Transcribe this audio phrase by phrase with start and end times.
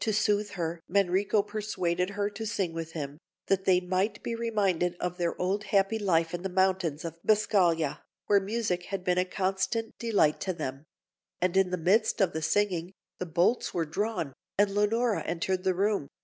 [0.00, 4.96] To soothe her Manrico persuaded her to sing with him, that they might be reminded
[4.96, 9.24] of their old happy life in the mountains of Biscaglia, where music had been a
[9.24, 10.82] constant delight to them;
[11.40, 12.90] and in the midst of the singing,
[13.20, 16.08] the bolts were drawn, and Leonora entered the room.